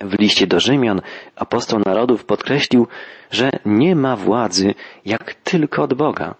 W 0.01 0.19
liście 0.19 0.47
do 0.47 0.59
Rzymian 0.59 1.01
apostoł 1.35 1.79
narodów 1.85 2.25
podkreślił, 2.25 2.87
że 3.31 3.49
nie 3.65 3.95
ma 3.95 4.15
władzy 4.15 4.73
jak 5.05 5.33
tylko 5.33 5.83
od 5.83 5.93
Boga, 5.93 6.35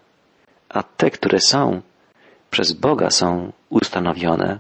a 0.70 0.84
te, 0.84 1.12
które 1.12 1.40
są, 1.40 1.82
przez 2.52 2.74
Boga 2.74 3.10
są 3.10 3.52
ustanowione. 3.70 4.60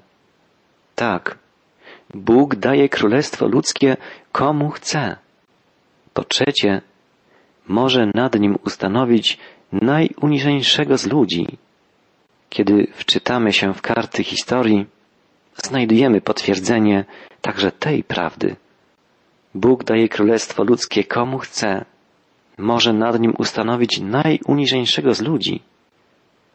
Tak, 0.95 1.37
Bóg 2.13 2.55
daje 2.55 2.89
królestwo 2.89 3.47
ludzkie 3.47 3.97
komu 4.31 4.69
chce. 4.69 5.15
Po 6.13 6.23
trzecie, 6.23 6.81
może 7.67 8.11
nad 8.15 8.39
nim 8.39 8.57
ustanowić 8.65 9.37
najuniżeńszego 9.71 10.97
z 10.97 11.07
ludzi. 11.07 11.47
Kiedy 12.49 12.87
wczytamy 12.93 13.53
się 13.53 13.73
w 13.73 13.81
karty 13.81 14.23
historii, 14.23 14.85
znajdujemy 15.55 16.21
potwierdzenie 16.21 17.05
także 17.41 17.71
tej 17.71 18.03
prawdy. 18.03 18.55
Bóg 19.55 19.83
daje 19.83 20.09
królestwo 20.09 20.63
ludzkie 20.63 21.03
komu 21.03 21.39
chce. 21.39 21.85
Może 22.57 22.93
nad 22.93 23.19
nim 23.19 23.33
ustanowić 23.37 23.99
najuniżeńszego 23.99 25.13
z 25.13 25.21
ludzi. 25.21 25.61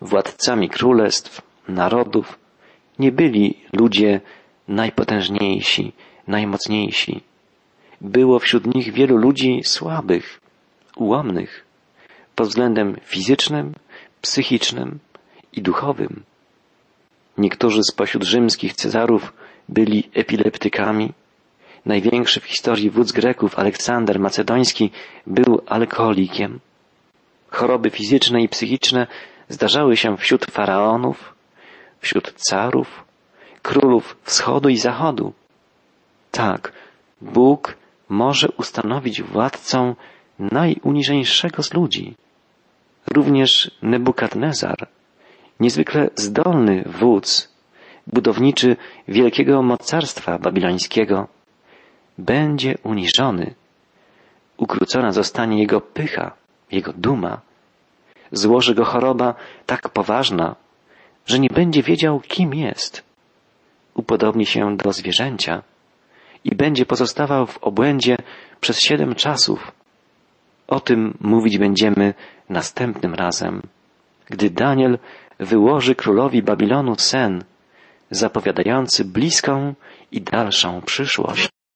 Władcami 0.01 0.69
królestw, 0.69 1.43
narodów 1.69 2.39
nie 2.99 3.13
byli 3.13 3.55
ludzie 3.73 4.21
najpotężniejsi, 4.69 5.93
najmocniejsi. 6.27 7.21
Było 8.01 8.39
wśród 8.39 8.75
nich 8.75 8.93
wielu 8.93 9.17
ludzi 9.17 9.61
słabych, 9.65 10.41
ułomnych, 10.97 11.65
pod 12.35 12.49
względem 12.49 12.97
fizycznym, 13.03 13.75
psychicznym 14.21 14.99
i 15.53 15.63
duchowym. 15.63 16.23
Niektórzy 17.39 17.81
spośród 17.83 18.25
rzymskich 18.25 18.75
cezarów 18.75 19.33
byli 19.69 20.11
epileptykami. 20.15 21.13
Największy 21.87 22.41
w 22.41 22.45
historii 22.45 22.91
wódz 22.91 23.13
Greków, 23.13 23.59
Aleksander 23.59 24.21
Macedoński, 24.21 24.91
był 25.27 25.61
alkoholikiem. 25.67 26.61
Choroby 27.51 27.91
fizyczne 27.91 28.43
i 28.43 28.49
psychiczne 28.49 29.07
zdarzały 29.49 29.97
się 29.97 30.17
wśród 30.17 30.45
faraonów, 30.45 31.35
wśród 32.01 32.33
carów, 32.33 33.05
królów 33.63 34.17
wschodu 34.23 34.69
i 34.69 34.77
zachodu. 34.77 35.33
Tak, 36.31 36.73
Bóg 37.21 37.77
może 38.09 38.49
ustanowić 38.49 39.23
władcą 39.23 39.95
najuniżeńszego 40.39 41.63
z 41.63 41.75
ludzi. 41.75 42.15
Również 43.15 43.71
Nebukadnezar, 43.83 44.89
niezwykle 45.61 46.11
zdolny 46.15 46.85
wódz, 46.87 47.55
budowniczy 48.07 48.77
wielkiego 49.09 49.63
mocarstwa 49.63 50.39
babilońskiego, 50.39 51.29
będzie 52.19 52.79
uniżony. 52.83 53.55
Ukrócona 54.57 55.13
zostanie 55.13 55.59
jego 55.59 55.81
pycha, 55.81 56.33
jego 56.73 56.93
duma. 56.93 57.41
Złoży 58.33 58.75
go 58.75 58.85
choroba 58.85 59.35
tak 59.67 59.89
poważna, 59.89 60.57
że 61.27 61.39
nie 61.39 61.49
będzie 61.49 61.83
wiedział, 61.83 62.21
kim 62.21 62.55
jest. 62.55 63.03
Upodobni 63.95 64.47
się 64.47 64.77
do 64.77 64.93
zwierzęcia 64.93 65.63
i 66.45 66.57
będzie 66.57 66.87
pozostawał 66.87 67.47
w 67.47 67.59
obłędzie 67.59 68.17
przez 68.61 68.81
siedem 68.81 69.15
czasów. 69.15 69.73
O 70.67 70.81
tym 70.81 71.17
mówić 71.21 71.59
będziemy 71.59 72.15
następnym 72.49 73.15
razem, 73.15 73.63
gdy 74.27 74.51
Daniel 74.51 74.99
wyłoży 75.39 75.95
królowi 75.95 76.43
Babilonu 76.43 76.95
sen, 76.99 77.45
zapowiadający 78.11 79.05
bliską 79.05 79.75
i 80.13 80.21
dalszą 80.21 80.81
przyszłość. 80.83 81.49